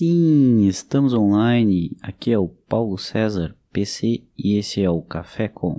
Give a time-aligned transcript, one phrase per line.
[0.00, 1.94] Sim, estamos online.
[2.00, 5.78] Aqui é o Paulo César, PC, e esse é o Café Com.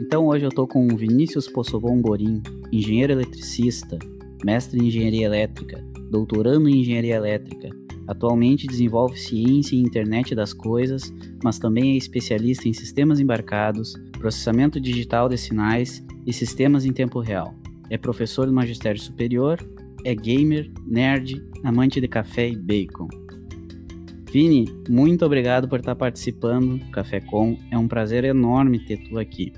[0.00, 2.42] Então hoje eu tô com o Vinícius Possogon Gorim,
[2.72, 4.00] engenheiro eletricista,
[4.44, 7.70] mestre em engenharia elétrica, doutorando em engenharia elétrica.
[8.08, 14.80] Atualmente desenvolve ciência e internet das coisas, mas também é especialista em sistemas embarcados, processamento
[14.80, 17.54] digital de sinais e sistemas em tempo real
[17.94, 19.56] é professor do magistério superior,
[20.04, 23.06] é gamer, nerd, amante de café e bacon.
[24.32, 27.56] Vini, muito obrigado por estar participando do Café Com.
[27.70, 29.52] É um prazer enorme ter tu aqui.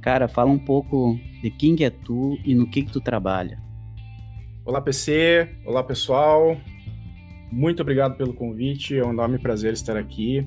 [0.00, 3.60] Cara, fala um pouco de quem que é tu e no que que tu trabalha.
[4.64, 5.48] Olá, PC.
[5.66, 6.56] Olá, pessoal.
[7.50, 8.96] Muito obrigado pelo convite.
[8.96, 10.46] É um enorme prazer estar aqui.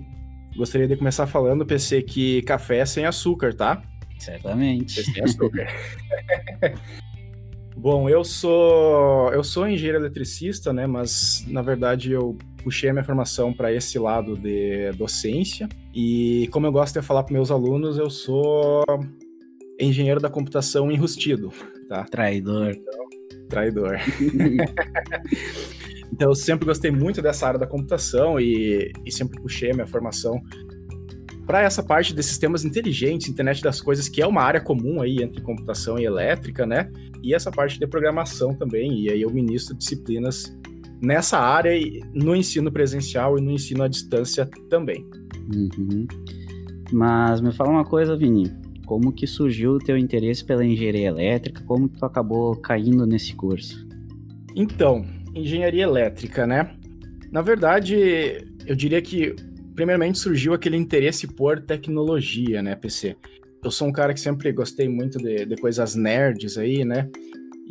[0.56, 3.84] Gostaria de começar falando, PC, que café é sem açúcar, tá?
[4.18, 5.04] Certamente.
[5.04, 5.68] Sem açúcar.
[7.84, 10.88] Bom, eu sou eu sou engenheiro eletricista, né?
[10.88, 16.66] Mas na verdade eu puxei a minha formação para esse lado de docência e como
[16.66, 18.86] eu gosto de falar para meus alunos, eu sou
[19.78, 21.52] engenheiro da computação enrustido,
[21.90, 22.06] tá?
[22.06, 22.70] Traidor.
[22.70, 23.06] Então,
[23.50, 23.98] traidor.
[26.10, 29.88] então eu sempre gostei muito dessa área da computação e, e sempre puxei a minha
[29.88, 30.42] formação
[31.46, 35.22] para essa parte de sistemas inteligentes, internet das coisas, que é uma área comum aí
[35.22, 36.90] entre computação e elétrica, né?
[37.22, 40.56] E essa parte de programação também, e aí eu ministro disciplinas
[41.02, 41.72] nessa área
[42.14, 45.06] no ensino presencial e no ensino à distância também.
[45.54, 46.08] Uhum.
[46.92, 48.50] Mas me fala uma coisa, Vini,
[48.86, 51.62] como que surgiu o teu interesse pela engenharia elétrica?
[51.66, 53.86] Como que tu acabou caindo nesse curso?
[54.56, 56.74] Então, engenharia elétrica, né?
[57.32, 59.36] Na verdade, eu diria que
[59.74, 63.16] primeiramente surgiu aquele interesse por tecnologia, né, PC?
[63.64, 67.10] Eu sou um cara que sempre gostei muito de, de coisas nerds aí, né?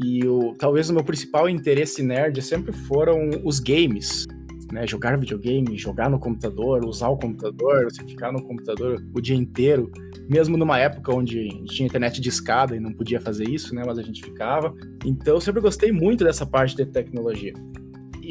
[0.03, 4.27] E o, talvez o meu principal interesse nerd sempre foram os games,
[4.73, 4.87] né?
[4.87, 9.93] Jogar videogame, jogar no computador, usar o computador, você ficar no computador o dia inteiro,
[10.31, 13.83] mesmo numa época onde tinha internet de escada e não podia fazer isso, né?
[13.87, 14.75] Mas a gente ficava.
[15.05, 17.53] Então eu sempre gostei muito dessa parte de tecnologia.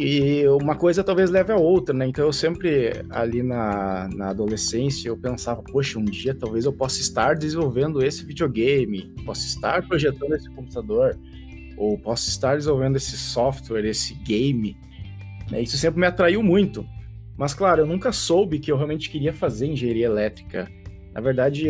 [0.04, 2.08] E uma coisa talvez leve a outra, né?
[2.08, 7.00] Então eu sempre, ali na, na adolescência, eu pensava, poxa, um dia talvez eu possa
[7.00, 11.16] estar desenvolvendo esse videogame, posso estar projetando esse computador,
[11.78, 14.76] ou posso estar desenvolvendo esse software, esse game.
[15.52, 15.62] Né?
[15.62, 16.84] Isso sempre me atraiu muito.
[17.38, 20.68] Mas, claro, eu nunca soube que eu realmente queria fazer engenharia elétrica.
[21.14, 21.70] Na verdade,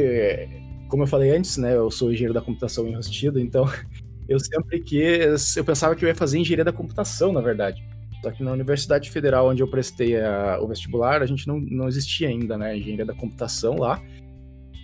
[0.88, 1.76] como eu falei antes, né?
[1.76, 3.70] Eu sou engenheiro da computação enrustido, então
[4.28, 5.58] eu sempre quis.
[5.58, 7.91] Eu pensava que eu ia fazer engenharia da computação, na verdade.
[8.22, 11.88] Só que na Universidade Federal, onde eu prestei a, o vestibular, a gente não, não
[11.88, 12.78] existia ainda, né?
[12.78, 14.02] Engenharia da computação lá.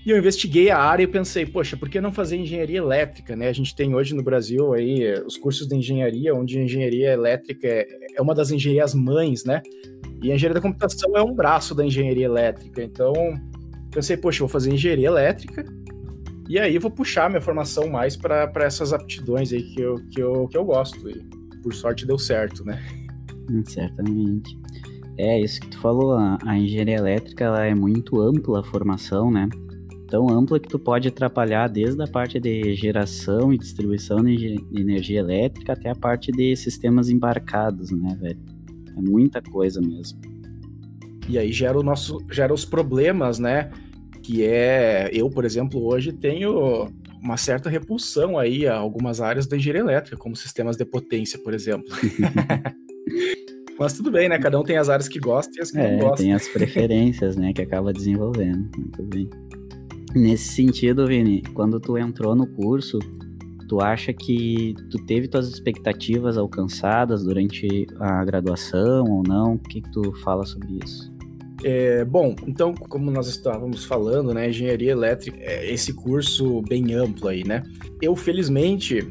[0.05, 3.49] E eu investiguei a área e pensei, poxa, por que não fazer engenharia elétrica, né?
[3.49, 7.85] A gente tem hoje no Brasil aí os cursos de engenharia, onde engenharia elétrica é,
[8.15, 9.61] é uma das engenharias mães, né?
[10.23, 12.81] E a engenharia da computação é um braço da engenharia elétrica.
[12.81, 13.13] Então,
[13.91, 15.65] pensei, poxa, vou fazer engenharia elétrica
[16.49, 20.47] e aí vou puxar minha formação mais para essas aptidões aí que eu, que, eu,
[20.47, 21.09] que eu gosto.
[21.09, 21.21] E
[21.61, 22.81] por sorte deu certo, né?
[23.65, 24.57] Certamente.
[25.17, 29.31] É isso que tu falou, a, a engenharia elétrica ela é muito ampla a formação,
[29.31, 29.49] né?
[30.07, 35.19] Tão ampla que tu pode atrapalhar desde a parte de geração e distribuição de energia
[35.19, 38.39] elétrica até a parte de sistemas embarcados, né, velho?
[38.95, 40.19] É muita coisa mesmo.
[41.27, 43.71] E aí gera o nosso, gera os problemas, né?
[44.21, 46.89] Que é, eu, por exemplo, hoje tenho
[47.21, 51.53] uma certa repulsão aí a algumas áreas da engenharia elétrica, como sistemas de potência, por
[51.53, 51.89] exemplo.
[53.79, 54.39] Mas tudo bem, né?
[54.39, 56.23] Cada um tem as áreas que gosta e as que é, não gosta.
[56.23, 57.53] Tem as preferências, né?
[57.53, 58.69] Que acaba desenvolvendo.
[58.75, 59.29] Muito bem.
[60.15, 62.97] Nesse sentido, Vini, quando tu entrou no curso,
[63.67, 69.53] tu acha que tu teve tuas expectativas alcançadas durante a graduação ou não?
[69.53, 71.15] O que, que tu fala sobre isso?
[71.63, 77.27] É, bom, então, como nós estávamos falando, né, engenharia elétrica é esse curso bem amplo
[77.27, 77.63] aí, né?
[78.01, 79.07] Eu, felizmente,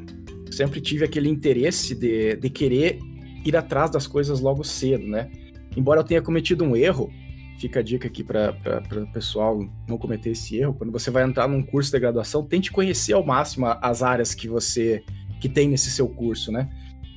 [0.51, 2.99] sempre tive aquele interesse de, de querer
[3.47, 5.31] ir atrás das coisas logo cedo, né?
[5.77, 7.11] Embora eu tenha cometido um erro,
[7.59, 8.55] fica a dica aqui para
[9.03, 9.59] o pessoal
[9.89, 10.75] não cometer esse erro.
[10.75, 14.49] Quando você vai entrar num curso de graduação, tente conhecer ao máximo as áreas que
[14.49, 15.03] você
[15.41, 16.69] que tem nesse seu curso, né?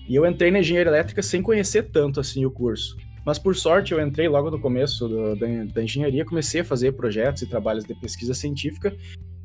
[0.08, 2.98] E eu entrei na engenharia elétrica sem conhecer tanto assim o curso.
[3.26, 6.94] Mas por sorte eu entrei logo no começo do, da, da engenharia, comecei a fazer
[6.94, 8.96] projetos e trabalhos de pesquisa científica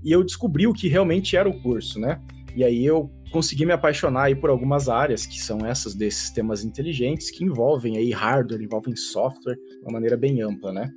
[0.02, 2.20] e eu descobri o que realmente era o curso, né?
[2.54, 6.64] E aí eu consegui me apaixonar aí por algumas áreas, que são essas de sistemas
[6.64, 10.88] inteligentes, que envolvem aí hardware, envolvem software, de uma maneira bem ampla, né?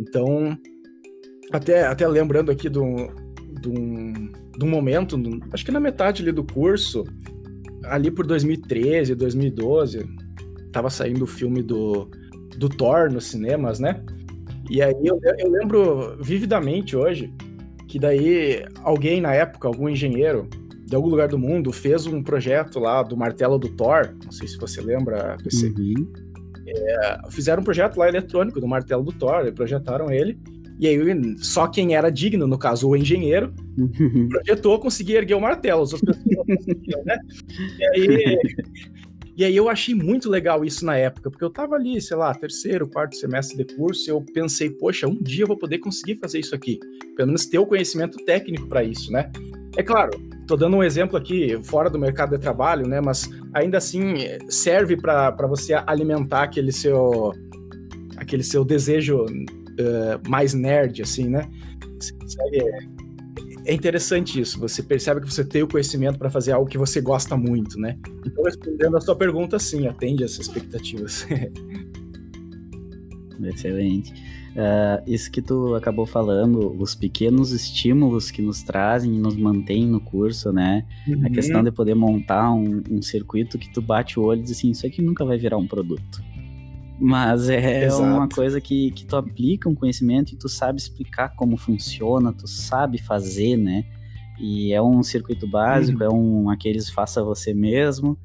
[0.00, 0.58] Então,
[1.52, 3.08] até, até lembrando aqui de um,
[4.62, 5.20] momento,
[5.52, 7.04] acho que na metade ali do curso,
[7.84, 10.06] ali por 2013, 2012,
[10.72, 12.10] tava saindo o filme do,
[12.56, 14.02] do Thor nos cinemas, né?
[14.70, 17.32] E aí eu, eu lembro vividamente hoje
[17.86, 20.48] que daí alguém na época, algum engenheiro
[20.86, 24.46] de algum lugar do mundo, fez um projeto lá do martelo do Thor, não sei
[24.46, 25.74] se você lembra, PC.
[25.76, 26.12] Uhum.
[26.68, 30.38] É, fizeram um projeto lá eletrônico do martelo do Thor, projetaram ele,
[30.78, 30.98] e aí
[31.38, 34.28] só quem era digno, no caso o engenheiro, uhum.
[34.28, 37.18] projetou, conseguia erguer o martelo, as outras pessoas não conseguiam, né?
[37.78, 38.38] E aí,
[39.36, 42.34] e aí eu achei muito legal isso na época, porque eu tava ali, sei lá,
[42.34, 46.16] terceiro, quarto semestre de curso, e eu pensei, poxa, um dia eu vou poder conseguir
[46.16, 46.80] fazer isso aqui.
[47.14, 49.30] Pelo menos ter o conhecimento técnico para isso, né?
[49.76, 50.10] É claro,
[50.46, 52.98] tô dando um exemplo aqui fora do mercado de trabalho, né?
[53.00, 54.14] Mas ainda assim
[54.48, 57.32] serve para você alimentar aquele seu
[58.16, 61.46] aquele seu desejo uh, mais nerd, assim, né?
[62.00, 62.95] Você consegue
[63.66, 64.58] é interessante isso.
[64.60, 67.98] Você percebe que você tem o conhecimento para fazer algo que você gosta muito, né?
[68.24, 71.26] Então, respondendo a sua pergunta, sim, atende essas expectativas.
[73.42, 74.12] Excelente.
[74.56, 79.86] Uh, isso que tu acabou falando, os pequenos estímulos que nos trazem e nos mantêm
[79.86, 80.86] no curso, né?
[81.06, 81.26] Uhum.
[81.26, 84.52] A questão de poder montar um, um, circuito que tu bate o olho e diz
[84.52, 86.22] assim, isso aqui nunca vai virar um produto.
[86.98, 88.02] Mas é Exato.
[88.02, 92.48] uma coisa que, que tu aplica um conhecimento e tu sabe explicar como funciona, tu
[92.48, 93.84] sabe fazer, né?
[94.38, 96.10] E é um circuito básico, uhum.
[96.10, 98.18] é um aqueles faça você mesmo,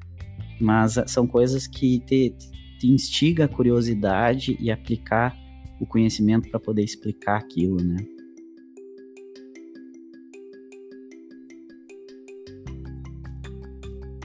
[0.60, 2.34] mas são coisas que te,
[2.78, 5.36] te instiga a curiosidade e aplicar
[5.80, 7.96] o conhecimento para poder explicar aquilo, né?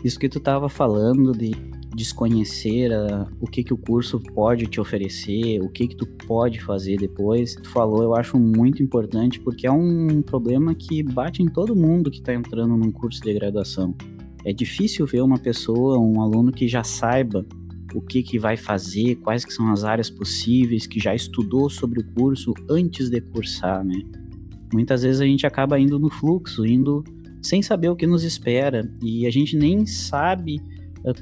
[0.04, 1.52] Isso que tu estava falando de
[1.98, 6.62] desconhecer a, o que, que o curso pode te oferecer, o que, que tu pode
[6.62, 7.56] fazer depois.
[7.56, 12.12] Tu falou, eu acho muito importante, porque é um problema que bate em todo mundo
[12.12, 13.96] que está entrando num curso de graduação.
[14.46, 17.44] É difícil ver uma pessoa, um aluno que já saiba
[17.96, 22.02] o que, que vai fazer, quais que são as áreas possíveis, que já estudou sobre
[22.02, 24.04] o curso antes de cursar, né?
[24.72, 27.04] Muitas vezes a gente acaba indo no fluxo, indo
[27.42, 30.62] sem saber o que nos espera, e a gente nem sabe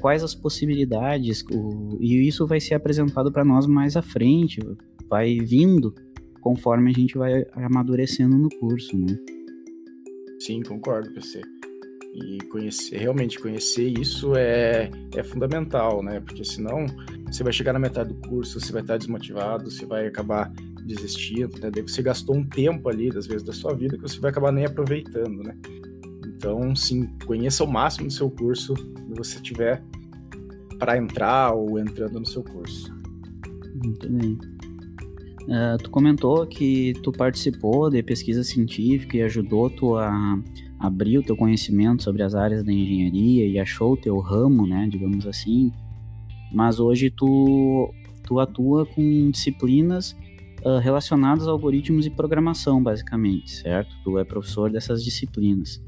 [0.00, 4.60] quais as possibilidades, o, e isso vai ser apresentado para nós mais à frente,
[5.08, 5.94] vai vindo
[6.40, 9.18] conforme a gente vai amadurecendo no curso, né?
[10.38, 11.40] Sim, concordo, PC.
[12.14, 16.20] E conhecer, realmente conhecer isso é, é fundamental, né?
[16.20, 16.86] Porque senão
[17.30, 20.50] você vai chegar na metade do curso, você vai estar desmotivado, você vai acabar
[20.84, 21.70] desistindo, né?
[21.70, 24.52] Daí você gastou um tempo ali, às vezes, da sua vida que você vai acabar
[24.52, 25.54] nem aproveitando, né?
[26.36, 29.82] Então, sim, conheça o máximo do seu curso que você tiver
[30.78, 32.94] para entrar ou entrando no seu curso.
[33.82, 34.38] Muito bem.
[35.44, 40.38] Uh, tu comentou que tu participou de pesquisa científica e ajudou tu a
[40.78, 44.86] abrir o teu conhecimento sobre as áreas da engenharia e achou o teu ramo, né,
[44.90, 45.72] digamos assim.
[46.52, 47.90] Mas hoje tu,
[48.24, 50.12] tu atua com disciplinas
[50.62, 53.94] uh, relacionadas a algoritmos e programação, basicamente, certo?
[54.04, 55.80] Tu é professor dessas disciplinas.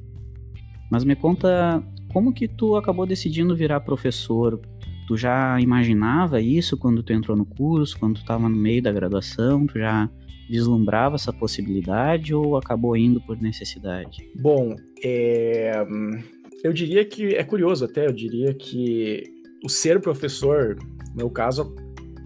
[0.90, 1.82] Mas me conta
[2.12, 4.60] como que tu acabou decidindo virar professor?
[5.06, 8.92] Tu já imaginava isso quando tu entrou no curso, quando tu estava no meio da
[8.92, 9.66] graduação?
[9.66, 10.08] Tu já
[10.48, 14.18] vislumbrava essa possibilidade ou acabou indo por necessidade?
[14.40, 14.74] Bom,
[15.04, 15.72] é...
[16.64, 19.22] eu diria que é curioso até, eu diria que
[19.64, 20.76] o ser professor,
[21.10, 21.74] no meu caso,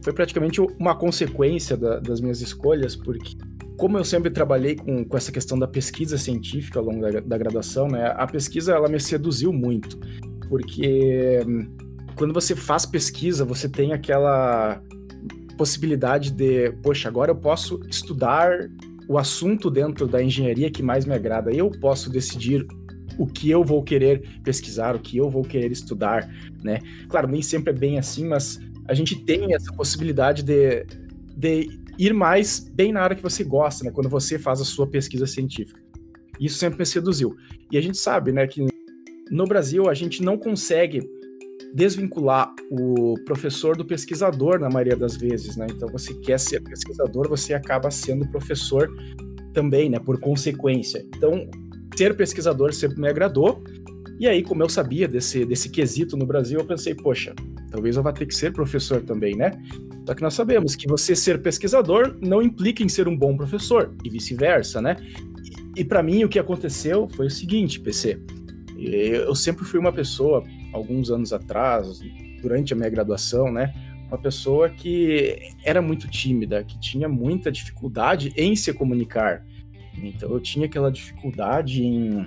[0.02, 3.37] foi praticamente uma consequência da, das minhas escolhas, porque
[3.76, 7.38] como eu sempre trabalhei com, com essa questão da pesquisa científica ao longo da, da
[7.38, 9.99] graduação, né, a pesquisa ela me seduziu muito,
[10.49, 11.67] porque hum,
[12.14, 14.81] quando você faz pesquisa, você tem aquela
[15.57, 18.69] possibilidade de, poxa, agora eu posso estudar
[19.09, 21.52] o assunto dentro da engenharia que mais me agrada.
[21.52, 22.67] Eu posso decidir
[23.19, 26.29] o que eu vou querer pesquisar, o que eu vou querer estudar,
[26.62, 26.81] né?
[27.09, 30.87] Claro, nem sempre é bem assim, mas a gente tem essa possibilidade de,
[31.37, 33.90] de ir mais bem na área que você gosta, né?
[33.90, 35.80] Quando você faz a sua pesquisa científica.
[36.40, 37.37] Isso sempre me seduziu.
[37.70, 38.66] E a gente sabe, né, que
[39.30, 41.08] no Brasil a gente não consegue
[41.75, 45.66] desvincular o professor do pesquisador na maioria das vezes, né?
[45.70, 48.90] Então você quer ser pesquisador, você acaba sendo professor
[49.54, 49.99] também, né?
[49.99, 51.04] Por consequência.
[51.16, 51.49] Então
[51.96, 53.62] ser pesquisador sempre me agradou.
[54.18, 57.34] E aí, como eu sabia desse, desse quesito no Brasil, eu pensei, poxa,
[57.70, 59.50] talvez eu vá ter que ser professor também, né?
[60.06, 63.94] Só que nós sabemos que você ser pesquisador não implica em ser um bom professor,
[64.04, 64.97] e vice-versa, né?
[65.76, 68.21] E, e para mim o que aconteceu foi o seguinte, PC.
[68.76, 70.42] Eu sempre fui uma pessoa,
[70.73, 72.00] alguns anos atrás,
[72.40, 73.73] durante a minha graduação, né?
[74.09, 79.47] Uma pessoa que era muito tímida, que tinha muita dificuldade em se comunicar.
[80.02, 82.26] Então eu tinha aquela dificuldade em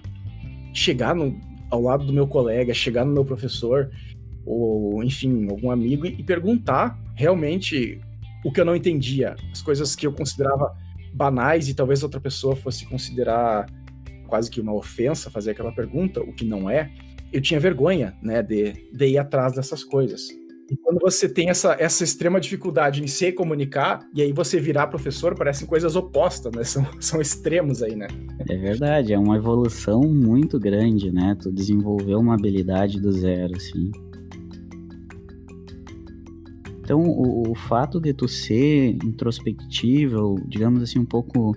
[0.73, 1.39] chegar no,
[1.69, 3.91] ao lado do meu colega, chegar no meu professor,
[4.45, 7.99] ou enfim, algum amigo, e perguntar realmente
[8.43, 10.75] o que eu não entendia, as coisas que eu considerava
[11.13, 13.65] banais e talvez outra pessoa fosse considerar
[14.27, 16.91] quase que uma ofensa fazer aquela pergunta, o que não é,
[17.31, 20.29] eu tinha vergonha, né, de, de ir atrás dessas coisas.
[20.69, 24.87] E quando você tem essa, essa extrema dificuldade em se comunicar, e aí você virar
[24.87, 26.63] professor, parecem coisas opostas, né?
[26.65, 28.07] São, são extremos aí, né?
[28.49, 31.37] É verdade, é uma evolução muito grande, né?
[31.39, 33.91] Tu desenvolveu uma habilidade do zero, assim.
[36.85, 41.53] Então, o, o fato de tu ser introspectivo, digamos assim, um pouco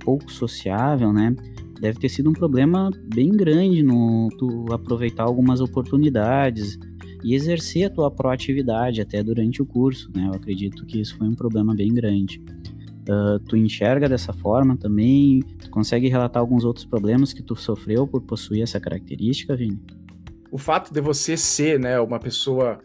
[0.00, 1.34] pouco sociável, né?
[1.80, 6.78] Deve ter sido um problema bem grande no tu aproveitar algumas oportunidades,
[7.24, 10.26] e exercer a tua proatividade até durante o curso, né?
[10.26, 12.38] Eu acredito que isso foi um problema bem grande.
[13.08, 15.42] Uh, tu enxerga dessa forma também?
[15.58, 19.80] Tu consegue relatar alguns outros problemas que tu sofreu por possuir essa característica, Vini?
[20.50, 22.78] O fato de você ser, né, uma pessoa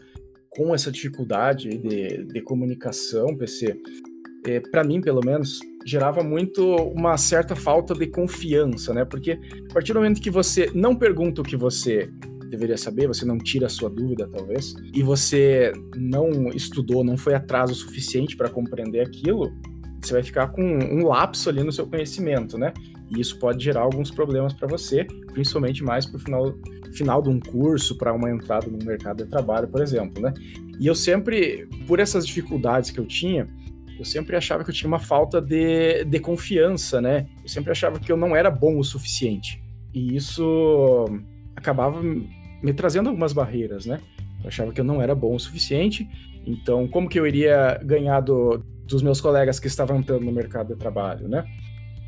[0.50, 3.80] com essa dificuldade de, de comunicação, PC,
[4.46, 9.04] é, para mim, pelo menos, gerava muito uma certa falta de confiança, né?
[9.04, 9.38] Porque
[9.70, 12.10] a partir do momento que você não pergunta o que você
[12.50, 17.34] deveria saber, você não tira a sua dúvida, talvez, e você não estudou, não foi
[17.34, 19.52] atrás o suficiente para compreender aquilo,
[20.02, 22.72] você vai ficar com um lapso ali no seu conhecimento, né?
[23.10, 26.54] E isso pode gerar alguns problemas para você, principalmente mais para o final,
[26.92, 30.32] final de um curso, para uma entrada no mercado de trabalho, por exemplo, né?
[30.78, 33.46] E eu sempre, por essas dificuldades que eu tinha,
[33.98, 37.26] eu sempre achava que eu tinha uma falta de, de confiança, né?
[37.42, 39.62] Eu sempre achava que eu não era bom o suficiente.
[39.92, 41.04] E isso
[41.54, 44.00] acabava me trazendo algumas barreiras, né?
[44.42, 46.08] Eu achava que eu não era bom o suficiente,
[46.46, 50.68] então como que eu iria ganhar do, dos meus colegas que estavam entrando no mercado
[50.68, 51.44] de trabalho, né?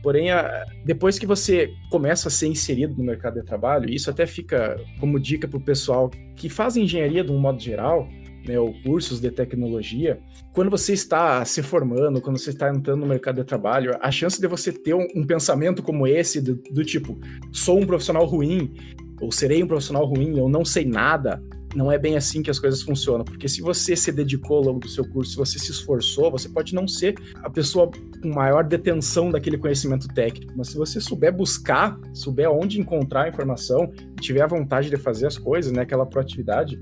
[0.02, 4.26] Porém, a, depois que você começa a ser inserido no mercado de trabalho, isso até
[4.26, 8.09] fica como dica para o pessoal que faz engenharia de um modo geral,
[8.47, 10.21] né, ou cursos de tecnologia,
[10.52, 14.40] quando você está se formando, quando você está entrando no mercado de trabalho, a chance
[14.40, 17.18] de você ter um, um pensamento como esse, do, do, tipo,
[17.52, 18.75] sou um profissional ruim,
[19.21, 21.40] ou serei um profissional ruim, ou não sei nada,
[21.75, 23.25] não é bem assim que as coisas funcionam.
[23.25, 26.49] Porque se você se dedicou ao longo do seu curso, se você se esforçou, você
[26.49, 27.90] pode não ser a pessoa
[28.23, 30.52] com maior detenção daquele conhecimento técnico.
[30.57, 35.26] Mas se você souber buscar, souber onde encontrar a informação tiver a vontade de fazer
[35.26, 36.81] as coisas, né, aquela proatividade,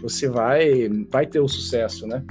[0.00, 2.24] você vai, vai ter o sucesso, né?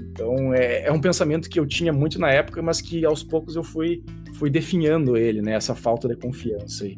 [0.00, 3.56] Então é, é um pensamento que eu tinha muito na época, mas que aos poucos
[3.56, 4.02] eu fui,
[4.34, 5.54] fui definhando ele, né?
[5.54, 6.96] Essa falta de confiança aí.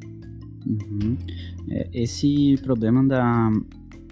[0.67, 1.17] Uhum.
[1.71, 3.51] É, esse problema da,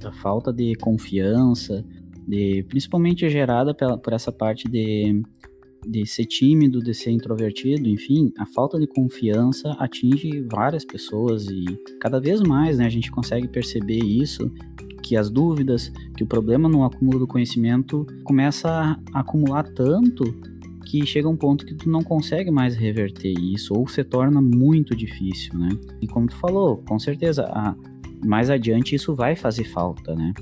[0.00, 1.84] da falta de confiança,
[2.26, 5.22] de, principalmente gerada pela, por essa parte de,
[5.88, 11.64] de ser tímido, de ser introvertido, enfim, a falta de confiança atinge várias pessoas e
[11.98, 14.52] cada vez mais né, a gente consegue perceber isso,
[15.02, 18.68] que as dúvidas, que o problema no acúmulo do conhecimento começa
[19.14, 20.24] a acumular tanto
[20.84, 24.94] que chega um ponto que tu não consegue mais reverter isso, ou se torna muito
[24.94, 25.68] difícil, né?
[26.00, 27.74] E como tu falou, com certeza, a,
[28.24, 30.32] mais adiante isso vai fazer falta, né?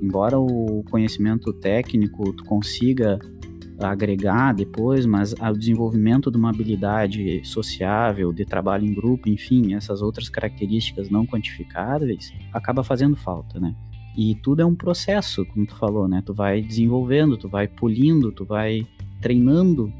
[0.00, 3.18] Embora o conhecimento técnico tu consiga
[3.90, 10.02] agregar depois, mas o desenvolvimento de uma habilidade sociável, de trabalho em grupo, enfim, essas
[10.02, 13.74] outras características não quantificáveis, acaba fazendo falta, né?
[14.16, 16.22] E tudo é um processo, como tu falou, né?
[16.24, 18.86] Tu vai desenvolvendo, tu vai polindo, tu vai
[19.20, 19.92] treinando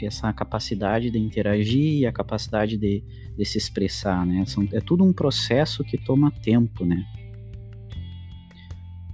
[0.00, 3.04] essa capacidade de interagir e a capacidade de,
[3.36, 4.44] de se expressar, né?
[4.46, 7.04] São, é tudo um processo que toma tempo, né?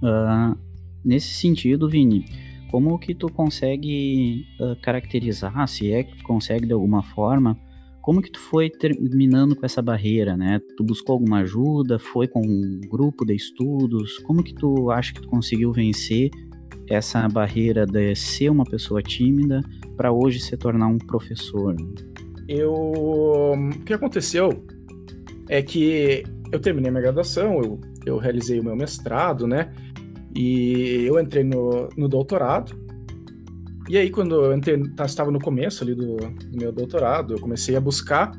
[0.01, 0.57] Uh,
[1.03, 2.25] nesse sentido, Vini,
[2.71, 7.57] como que tu consegue uh, caracterizar, se é que tu consegue de alguma forma,
[8.01, 10.61] como que tu foi terminando com essa barreira, né?
[10.77, 15.21] Tu buscou alguma ajuda, foi com um grupo de estudos, como que tu acha que
[15.21, 16.29] tu conseguiu vencer
[16.89, 19.61] essa barreira de ser uma pessoa tímida
[19.97, 21.75] para hoje se tornar um professor?
[22.47, 24.65] Eu, o que aconteceu
[25.49, 29.73] é que eu terminei minha graduação, eu, eu realizei o meu mestrado, né?
[30.37, 32.79] E eu entrei no, no doutorado.
[33.89, 37.39] E aí, quando eu entrei, tá, estava no começo ali do, do meu doutorado, eu
[37.39, 38.31] comecei a buscar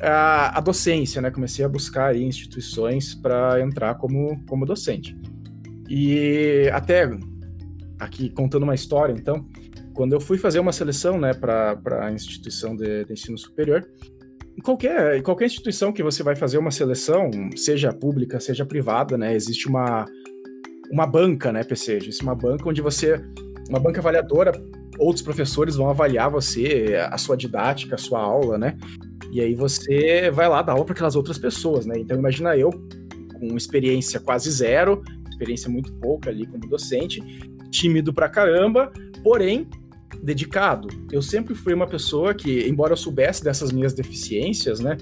[0.00, 1.30] a, a docência, né?
[1.30, 5.14] Comecei a buscar aí instituições para entrar como, como docente.
[5.88, 7.10] E até
[7.98, 9.46] aqui contando uma história, então,
[9.92, 13.86] quando eu fui fazer uma seleção, né, para a instituição de, de, ensino superior,
[14.62, 19.68] qualquer, qualquer instituição que você vai fazer uma seleção, seja pública, seja privada, né, existe
[19.68, 20.04] uma,
[20.94, 23.20] uma banca, né, PC, existe uma banca onde você,
[23.68, 24.52] uma banca avaliadora,
[24.96, 28.78] outros professores vão avaliar você, a sua didática, a sua aula, né,
[29.32, 32.70] e aí você vai lá dar aula para aquelas outras pessoas, né, então imagina eu,
[33.40, 37.20] com experiência quase zero, experiência muito pouca ali como docente,
[37.72, 38.92] tímido pra caramba,
[39.24, 39.66] porém
[40.22, 40.86] dedicado.
[41.10, 44.96] Eu sempre fui uma pessoa que, embora eu soubesse dessas minhas deficiências, né,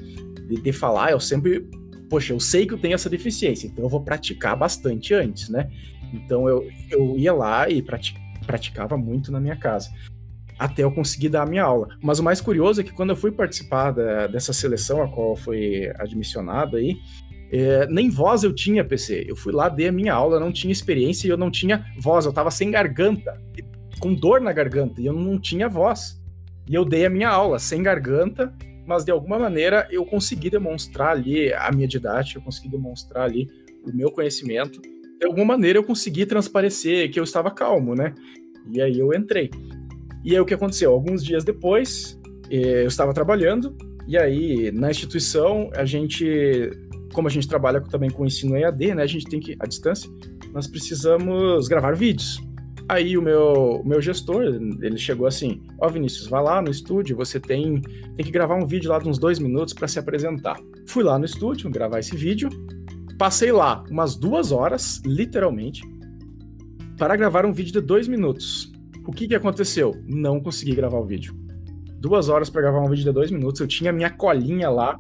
[0.49, 1.69] de, de falar, eu sempre,
[2.13, 5.71] poxa, eu sei que eu tenho essa deficiência, então eu vou praticar bastante antes, né?
[6.13, 7.83] Então eu, eu ia lá e
[8.47, 9.89] praticava muito na minha casa
[10.59, 11.89] até eu conseguir dar a minha aula.
[12.03, 15.35] Mas o mais curioso é que quando eu fui participar da, dessa seleção a qual
[15.35, 16.99] foi admissionado aí,
[17.51, 19.25] é, nem voz eu tinha, PC.
[19.27, 22.27] Eu fui lá, dei a minha aula, não tinha experiência e eu não tinha voz,
[22.27, 23.41] eu tava sem garganta,
[23.99, 26.23] com dor na garganta, e eu não tinha voz.
[26.69, 28.53] E eu dei a minha aula sem garganta,
[28.87, 33.49] mas de alguma maneira eu consegui demonstrar ali a minha didática, eu consegui demonstrar ali
[33.85, 34.81] o meu conhecimento.
[35.19, 38.15] De alguma maneira eu consegui transparecer que eu estava calmo, né?
[38.71, 39.51] E aí eu entrei.
[40.25, 40.93] E aí o que aconteceu?
[40.93, 42.19] Alguns dias depois,
[42.51, 46.71] eh, eu estava trabalhando, e aí na instituição, a gente,
[47.13, 50.11] como a gente trabalha também com ensino EAD, né, a gente tem que, à distância,
[50.53, 52.41] nós precisamos gravar vídeos.
[52.89, 56.71] Aí o meu, o meu gestor, ele chegou assim, ó oh, Vinícius, vai lá no
[56.71, 59.99] estúdio, você tem, tem que gravar um vídeo lá de uns dois minutos para se
[59.99, 60.59] apresentar.
[60.87, 62.49] Fui lá no estúdio gravar esse vídeo,
[63.19, 65.83] passei lá umas duas horas, literalmente,
[66.99, 68.71] para gravar um vídeo de dois minutos.
[69.07, 69.95] O que, que aconteceu?
[70.07, 71.35] Não consegui gravar o vídeo.
[71.99, 74.97] Duas horas para gravar um vídeo de dois minutos, eu tinha minha colinha lá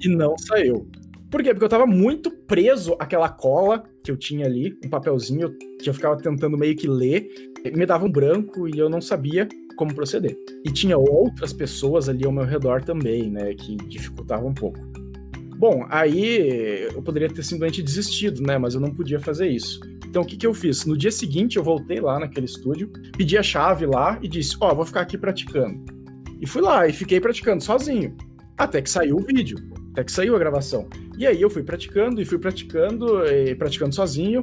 [0.00, 0.88] e não saiu.
[1.32, 1.54] Por quê?
[1.54, 5.94] Porque eu tava muito preso àquela cola que eu tinha ali, um papelzinho que eu
[5.94, 7.26] ficava tentando meio que ler,
[7.74, 10.36] me dava um branco e eu não sabia como proceder.
[10.62, 14.78] E tinha outras pessoas ali ao meu redor também, né, que dificultavam um pouco.
[15.56, 19.80] Bom, aí eu poderia ter simplesmente desistido, né, mas eu não podia fazer isso.
[20.06, 20.84] Então, o que, que eu fiz?
[20.84, 24.70] No dia seguinte, eu voltei lá naquele estúdio, pedi a chave lá e disse: Ó,
[24.70, 25.82] oh, vou ficar aqui praticando.
[26.38, 28.14] E fui lá e fiquei praticando sozinho.
[28.58, 29.56] Até que saiu o vídeo,
[29.92, 30.86] até que saiu a gravação.
[31.22, 34.42] E aí eu fui praticando e fui praticando, e praticando sozinho,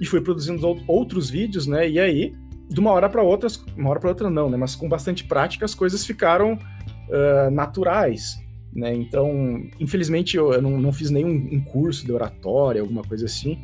[0.00, 1.88] e fui produzindo outros vídeos, né?
[1.88, 2.32] E aí,
[2.68, 4.56] de uma hora para outra, uma hora para outra não, né?
[4.56, 8.36] Mas com bastante prática, as coisas ficaram uh, naturais.
[8.74, 8.96] Né?
[8.96, 13.56] Então, infelizmente, eu, eu não, não, fiz nenhum um curso de oratória, alguma coisa assim,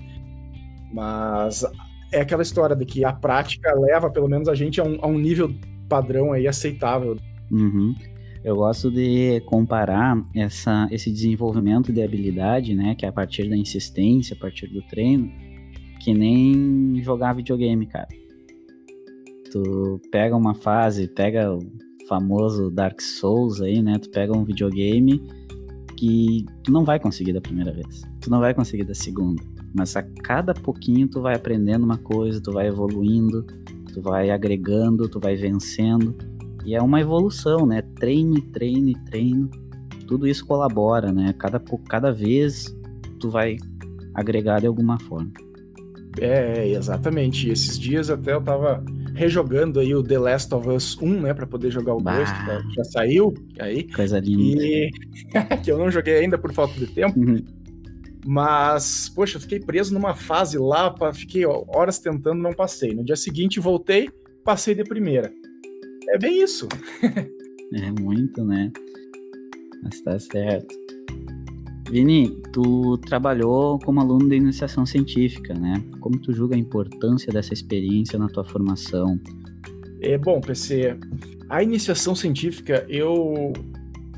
[0.93, 1.65] mas
[2.13, 5.09] é aquela história de que a prática leva, pelo menos, a gente a um, a
[5.09, 5.53] um nível
[5.89, 7.17] padrão aí aceitável.
[7.51, 7.97] Uhum.
[8.45, 13.57] Eu gosto de comparar essa, esse desenvolvimento de habilidade, né, que é a partir da
[13.57, 15.33] insistência, a partir do treino,
[15.99, 18.09] que nem jogar videogame, cara.
[19.51, 21.61] Tu pega uma fase, pega o
[22.07, 23.99] famoso Dark Souls aí, né?
[23.99, 25.23] Tu pega um videogame
[25.97, 28.03] que tu não vai conseguir da primeira vez.
[28.21, 29.43] Tu não vai conseguir da segunda.
[29.73, 33.47] Mas a cada pouquinho tu vai aprendendo uma coisa, tu vai evoluindo,
[33.93, 36.15] tu vai agregando, tu vai vencendo.
[36.65, 37.83] E é uma evolução, né?
[37.97, 39.51] Treino, treino, treino.
[40.07, 41.35] Tudo isso colabora, né?
[41.39, 42.75] Cada, cada vez
[43.19, 43.57] tu vai
[44.15, 45.31] agregar de alguma forma.
[46.21, 47.51] É, exatamente.
[47.51, 51.47] Esses dias até eu tava rejogando aí o The Last of Us 1, né, para
[51.47, 53.85] poder jogar o 2, que tá, já saiu aí.
[53.85, 54.65] Coisa linda.
[54.65, 54.91] E...
[55.63, 57.19] que eu não joguei ainda por falta de tempo.
[57.19, 57.45] Uhum.
[58.27, 62.95] Mas, poxa, eu fiquei preso numa fase lá, pra, fiquei horas tentando, não passei.
[62.95, 64.09] No dia seguinte voltei,
[64.43, 65.31] passei de primeira.
[66.09, 66.69] É bem isso.
[67.73, 68.73] é muito, né?
[69.83, 70.75] Mas tá certo.
[71.91, 75.83] Vini, tu trabalhou como aluno de iniciação científica, né?
[76.01, 79.21] Como tu julga a importância dessa experiência na tua formação?
[80.01, 80.97] É bom, PC.
[81.49, 83.53] A iniciação científica, eu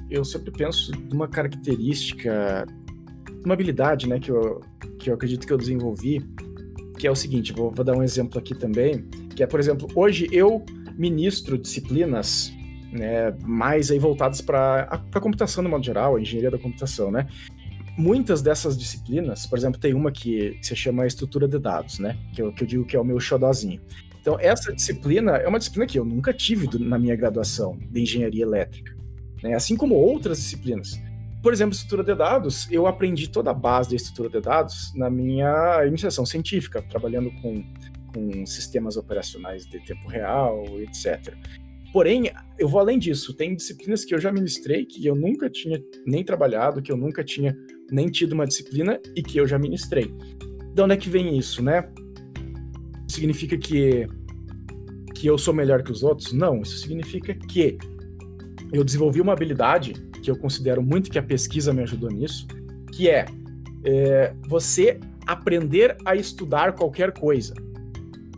[0.09, 2.65] eu sempre penso numa característica
[3.45, 4.61] uma habilidade, né, que eu,
[4.99, 6.25] que eu acredito que eu desenvolvi,
[6.99, 9.89] que é o seguinte, vou, vou dar um exemplo aqui também, que é, por exemplo,
[9.95, 10.65] hoje eu
[10.97, 12.53] ministro disciplinas
[12.93, 17.27] né, mais aí voltadas para a computação no modo geral, a engenharia da computação, né?
[17.99, 22.17] Muitas dessas disciplinas, por exemplo, tem uma que, se chama estrutura de dados, né?
[22.35, 23.81] Que eu, que eu digo que é o meu xodozinho.
[24.21, 28.43] Então, essa disciplina é uma disciplina que eu nunca tive na minha graduação de engenharia
[28.43, 28.95] elétrica,
[29.43, 29.55] né?
[29.55, 31.01] Assim como outras disciplinas.
[31.43, 35.09] Por exemplo, estrutura de dados, eu aprendi toda a base da estrutura de dados na
[35.09, 37.65] minha iniciação científica, trabalhando com,
[38.17, 41.35] com sistemas operacionais de tempo real, etc.
[41.93, 43.35] Porém, eu vou além disso.
[43.35, 47.23] Tem disciplinas que eu já ministrei que eu nunca tinha nem trabalhado, que eu nunca
[47.23, 47.57] tinha
[47.91, 50.13] nem tido uma disciplina e que eu já ministrei.
[50.75, 51.89] De onde é que vem isso, né?
[53.09, 54.07] Significa que
[55.15, 56.35] que eu sou melhor que os outros?
[56.35, 57.79] Não, isso significa que
[58.71, 62.47] eu desenvolvi uma habilidade que eu considero muito que a pesquisa me ajudou nisso,
[62.93, 63.25] que é,
[63.83, 67.55] é você aprender a estudar qualquer coisa.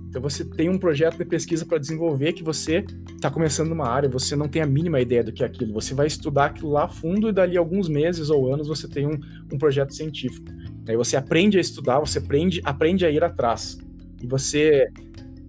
[0.08, 4.08] Então você tem um projeto de pesquisa para desenvolver que você está começando numa área,
[4.08, 5.72] você não tem a mínima ideia do que é aquilo.
[5.74, 9.06] Você vai estudar aquilo lá a fundo e dali alguns meses ou anos você tem
[9.06, 9.18] um,
[9.52, 10.46] um projeto científico.
[10.88, 13.78] Aí você aprende a estudar, você aprende, aprende a ir atrás.
[14.22, 14.88] E você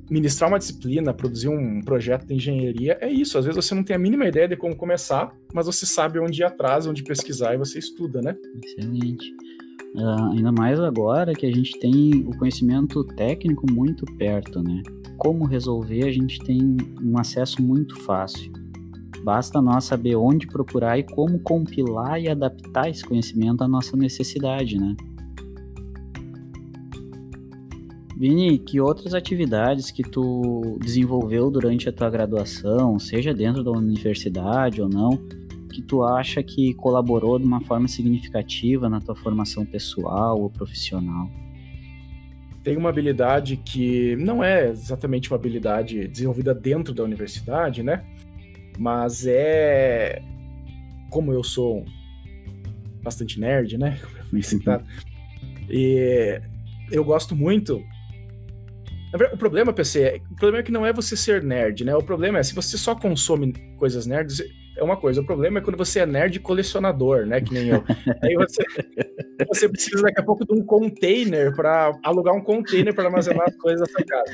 [0.10, 3.38] ministrar uma disciplina, produzir um projeto de engenharia, é isso.
[3.38, 6.42] Às vezes você não tem a mínima ideia de como começar, mas você sabe onde
[6.42, 8.36] ir atrás, onde pesquisar e você estuda, né?
[8.64, 9.32] Excelente.
[9.96, 14.84] Uh, ainda mais agora que a gente tem o conhecimento técnico muito perto, né?
[15.18, 18.52] Como resolver, a gente tem um acesso muito fácil.
[19.24, 24.78] Basta nós saber onde procurar e como compilar e adaptar esse conhecimento à nossa necessidade,
[24.78, 24.96] né?
[28.16, 34.82] Vini, que outras atividades que tu desenvolveu durante a tua graduação, seja dentro da universidade
[34.82, 35.12] ou não,
[35.70, 41.30] que tu acha que colaborou de uma forma significativa na tua formação pessoal ou profissional?
[42.64, 48.04] Tem uma habilidade que não é exatamente uma habilidade desenvolvida dentro da universidade, né?
[48.78, 50.22] Mas é
[51.10, 51.86] como eu sou
[53.02, 53.98] bastante nerd, né?
[54.02, 54.84] Como eu fui citado.
[55.70, 56.42] E
[56.92, 57.82] eu gosto muito
[59.34, 61.96] o problema, PC, é, o problema é que não é você ser nerd, né?
[61.96, 64.40] O problema é se você só consome coisas nerds,
[64.80, 65.22] é uma coisa.
[65.22, 67.42] O problema é quando você é nerd colecionador, né?
[67.42, 67.84] Que nem eu.
[68.24, 68.64] Aí você,
[69.48, 73.56] você precisa daqui a pouco de um container para alugar um container para armazenar as
[73.58, 74.32] coisas da sua casa.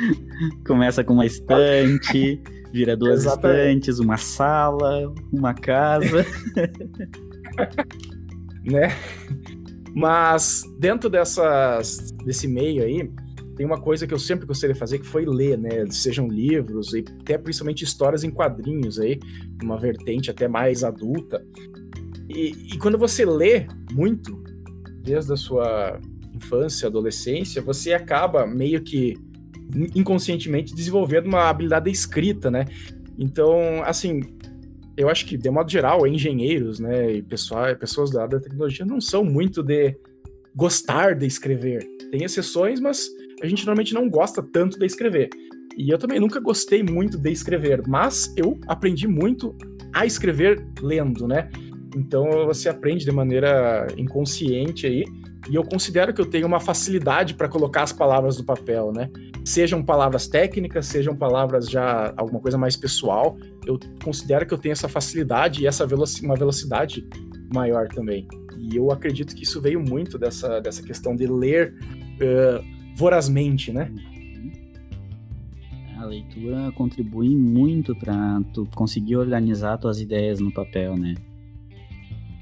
[0.65, 3.89] Começa com uma estante, vira duas Exatamente.
[3.89, 6.25] estantes, uma sala, uma casa.
[8.63, 8.89] né?
[9.95, 13.09] Mas dentro dessas, desse meio aí,
[13.55, 15.85] tem uma coisa que eu sempre gostei de fazer que foi ler, né?
[15.89, 19.19] Sejam livros e até principalmente histórias em quadrinhos aí,
[19.63, 21.43] uma vertente até mais adulta.
[22.29, 24.43] E, e quando você lê muito,
[25.01, 25.99] desde a sua
[26.33, 29.15] infância, adolescência, você acaba meio que
[29.95, 32.65] inconscientemente desenvolvendo uma habilidade escrita, né?
[33.17, 34.21] Então, assim,
[34.97, 38.85] eu acho que de modo geral, engenheiros, né, e pessoal, pessoas da área da tecnologia
[38.85, 39.97] não são muito de
[40.55, 41.85] gostar de escrever.
[42.11, 43.09] Tem exceções, mas
[43.41, 45.29] a gente normalmente não gosta tanto de escrever.
[45.77, 49.55] E eu também nunca gostei muito de escrever, mas eu aprendi muito
[49.93, 51.49] a escrever lendo, né?
[51.95, 55.03] Então você aprende de maneira inconsciente aí,
[55.49, 59.09] e eu considero que eu tenho uma facilidade para colocar as palavras no papel, né?
[59.45, 64.73] Sejam palavras técnicas, sejam palavras já alguma coisa mais pessoal, eu considero que eu tenho
[64.73, 65.85] essa facilidade e essa
[66.23, 67.07] uma velocidade
[67.53, 68.27] maior também.
[68.57, 71.75] E eu acredito que isso veio muito dessa, dessa questão de ler
[72.15, 73.91] uh, vorazmente, né?
[75.97, 81.15] A leitura contribui muito para tu conseguir organizar tuas ideias no papel, né?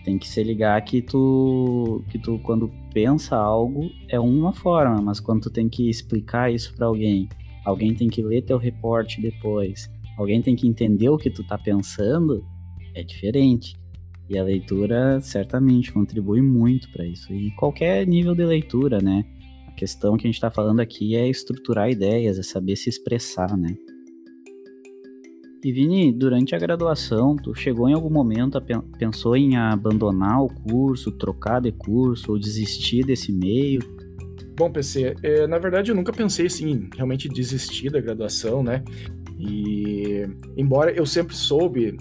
[0.04, 5.20] Tem que se ligar que tu, que tu quando pensa algo é uma forma, mas
[5.20, 7.30] quando tu tem que explicar isso para alguém,
[7.64, 11.58] alguém tem que ler teu reporte depois, alguém tem que entender o que tu tá
[11.58, 12.44] pensando,
[12.94, 13.76] é diferente.
[14.30, 17.32] E a leitura certamente contribui muito para isso.
[17.34, 19.26] E qualquer nível de leitura, né?
[19.76, 23.76] Questão que a gente está falando aqui é estruturar ideias, é saber se expressar, né?
[25.64, 28.62] E Vini, durante a graduação, tu chegou em algum momento, a,
[28.98, 33.80] pensou em abandonar o curso, trocar de curso ou desistir desse meio?
[34.58, 38.84] Bom, PC, é, na verdade eu nunca pensei assim, realmente desistir da graduação, né?
[39.40, 41.96] E embora eu sempre soube,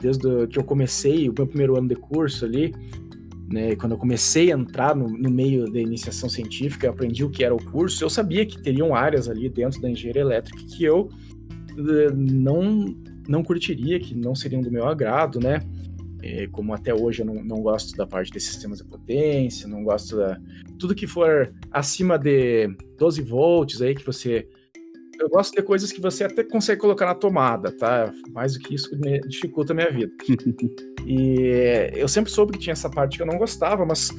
[0.00, 2.74] desde que eu comecei o meu primeiro ano de curso ali,
[3.48, 7.44] né, quando eu comecei a entrar no, no, meio da iniciação científica, aprendi o que
[7.44, 11.08] era o curso, eu sabia que teriam áreas ali dentro da engenharia elétrica que eu
[11.78, 12.96] eh, não,
[13.28, 15.60] não curtiria, que não seriam do meu agrado, né?
[16.22, 19.84] É, como até hoje eu não, não gosto da parte de sistemas de potência, não
[19.84, 20.40] gosto da.
[20.76, 24.48] Tudo que for acima de 12 volts aí, que você
[25.20, 28.12] eu gosto de coisas que você até consegue colocar na tomada, tá?
[28.32, 28.90] Mais do que isso
[29.28, 30.12] dificulta a minha vida.
[31.06, 34.10] e eu sempre soube que tinha essa parte que eu não gostava, mas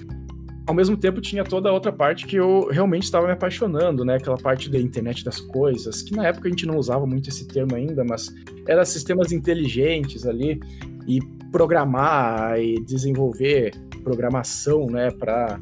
[0.68, 4.16] ao mesmo tempo tinha toda a outra parte que eu realmente estava me apaixonando, né?
[4.16, 7.48] Aquela parte da internet das coisas, que na época a gente não usava muito esse
[7.48, 8.34] termo ainda, mas
[8.68, 10.60] era sistemas inteligentes ali
[11.08, 11.20] e
[11.52, 13.72] programar e desenvolver
[14.04, 15.60] programação, né, para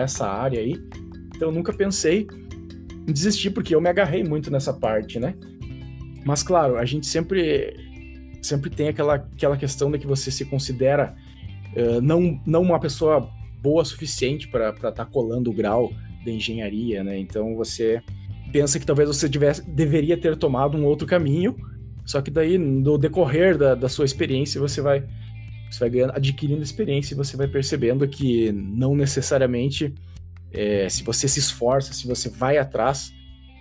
[0.00, 0.74] essa área aí.
[1.34, 2.26] Então eu nunca pensei
[3.12, 5.34] desistir, porque eu me agarrei muito nessa parte, né?
[6.24, 7.74] Mas claro, a gente sempre
[8.42, 11.14] sempre tem aquela, aquela questão de que você se considera
[11.74, 13.28] uh, não, não uma pessoa
[13.60, 15.92] boa o suficiente para estar tá colando o grau
[16.24, 17.18] da engenharia, né?
[17.18, 18.00] Então você
[18.52, 21.56] pensa que talvez você tivesse, deveria ter tomado um outro caminho,
[22.04, 25.04] só que daí no decorrer da, da sua experiência você vai
[25.70, 29.92] você vai ganhando, adquirindo experiência e você vai percebendo que não necessariamente
[30.56, 33.12] é, se você se esforça, se você vai atrás,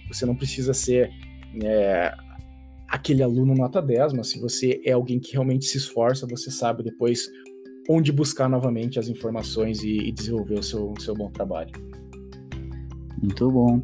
[0.07, 1.11] você não precisa ser
[1.61, 2.13] é,
[2.87, 6.83] aquele aluno nota 10, mas se você é alguém que realmente se esforça, você sabe
[6.83, 7.29] depois
[7.89, 11.71] onde buscar novamente as informações e, e desenvolver o seu, o seu bom trabalho.
[13.21, 13.81] Muito bom.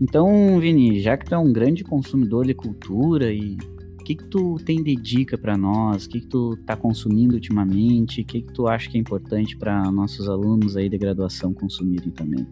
[0.00, 3.56] Então, Vini, já que tu é um grande consumidor de cultura e
[4.08, 6.06] que, que tu tem de dica para nós?
[6.06, 8.22] O que, que tu tá consumindo ultimamente?
[8.22, 12.10] O que, que tu acha que é importante para nossos alunos aí de graduação consumirem
[12.10, 12.46] também?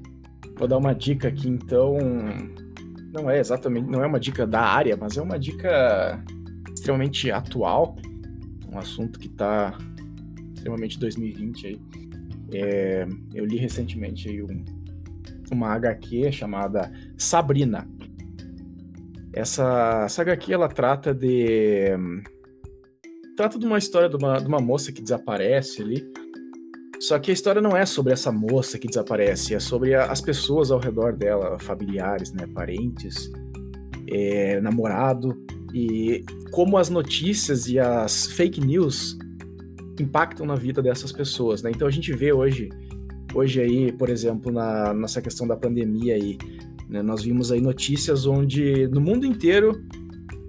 [0.59, 1.97] Vou dar uma dica aqui, então.
[3.11, 6.23] Não é exatamente, não é uma dica da área, mas é uma dica
[6.75, 7.97] extremamente atual,
[8.71, 9.79] um assunto que está
[10.55, 11.81] extremamente 2020 aí.
[12.53, 14.63] É, eu li recentemente aí um,
[15.51, 17.89] uma HQ chamada Sabrina.
[19.37, 21.91] Essa, essa HQ ela trata de
[23.37, 26.11] trata de uma história de uma, de uma moça que desaparece ali.
[26.99, 30.23] Só que a história não é sobre essa moça que desaparece, é sobre a, as
[30.23, 33.31] pessoas ao redor dela, familiares, né, parentes,
[34.09, 35.37] é, namorado
[35.75, 39.19] e como as notícias e as fake news
[40.01, 41.71] impactam na vida dessas pessoas, né?
[41.71, 42.71] Então a gente vê hoje,
[43.35, 46.39] hoje aí, por exemplo, na nessa questão da pandemia aí,
[46.89, 49.85] né, nós vimos aí notícias onde no mundo inteiro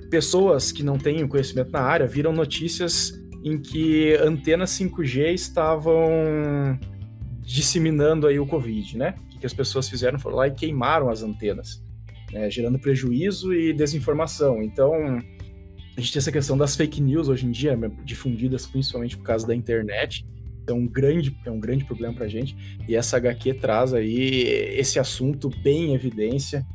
[0.10, 6.80] pessoas que não têm conhecimento na área viram notícias em que antenas 5G estavam
[7.42, 9.16] disseminando aí o Covid, né?
[9.36, 11.84] O que as pessoas fizeram foram lá e queimaram as antenas,
[12.32, 12.50] né?
[12.50, 14.62] gerando prejuízo e desinformação.
[14.62, 14.94] Então,
[15.98, 19.24] a gente tem essa questão das fake news hoje em dia, né, difundidas principalmente por
[19.24, 20.26] causa da internet.
[20.68, 22.56] É um grande, é um grande problema pra gente.
[22.88, 24.44] E essa HQ traz aí
[24.78, 26.66] esse assunto bem em evidência.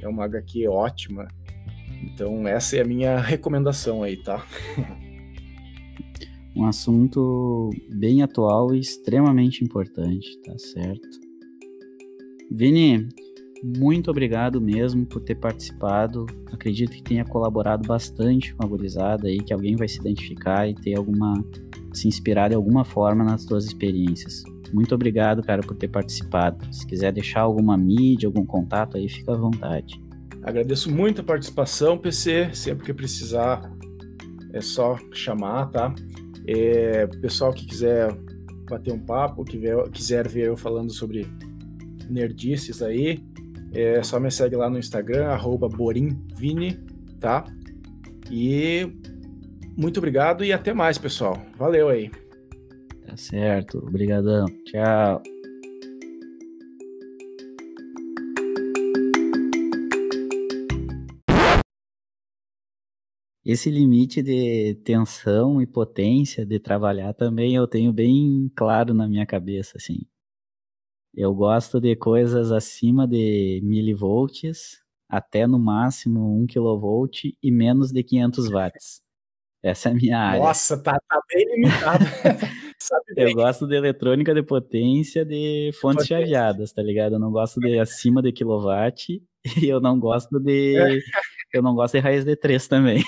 [0.00, 1.28] É uma HQ ótima.
[2.02, 4.46] Então, essa é a minha recomendação aí, tá?
[6.56, 11.08] um assunto bem atual e extremamente importante, tá certo?
[12.50, 13.08] Vini,
[13.62, 16.26] muito obrigado mesmo por ter participado.
[16.52, 20.74] Acredito que tenha colaborado bastante com a gurizada aí, que alguém vai se identificar e
[20.74, 21.44] ter alguma.
[21.92, 24.42] Se inspirar de alguma forma nas suas experiências.
[24.72, 26.72] Muito obrigado, cara, por ter participado.
[26.72, 30.00] Se quiser deixar alguma mídia, algum contato aí, fica à vontade.
[30.42, 32.50] Agradeço muito a participação, PC.
[32.54, 33.70] Sempre que precisar,
[34.52, 35.94] é só chamar, tá?
[36.46, 38.16] É, pessoal que quiser
[38.68, 39.60] bater um papo, que
[39.92, 41.26] quiser ver eu falando sobre
[42.08, 43.22] nerdices aí,
[43.72, 45.36] é só me segue lá no Instagram,
[45.68, 46.78] borimvini,
[47.18, 47.44] tá?
[48.30, 48.92] E
[49.76, 51.40] muito obrigado e até mais, pessoal.
[51.56, 52.10] Valeu aí.
[53.06, 53.78] Tá certo.
[53.78, 54.46] Obrigadão.
[54.64, 55.22] Tchau.
[63.44, 69.26] Esse limite de tensão e potência de trabalhar também eu tenho bem claro na minha
[69.26, 70.00] cabeça, assim.
[71.12, 78.04] Eu gosto de coisas acima de milivolts, até no máximo 1 kV e menos de
[78.04, 79.02] 500 watts.
[79.62, 80.40] Essa é a minha área.
[80.40, 82.04] Nossa, tá, tá bem limitado.
[83.16, 86.20] eu gosto de eletrônica de potência de fontes potência.
[86.20, 87.14] chaveadas, tá ligado?
[87.14, 89.22] Eu não gosto de acima de kilowatt
[89.62, 90.74] e eu não gosto de
[91.52, 93.02] eu não gosto de raiz de 3 também.